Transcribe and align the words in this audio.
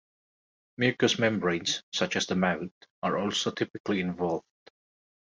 Mucous 0.77 1.19
membranes, 1.19 1.83
such 1.93 2.15
as 2.15 2.25
the 2.25 2.33
mouth, 2.35 2.71
are 3.03 3.19
also 3.19 3.51
typically 3.51 3.99
involved. 3.99 4.47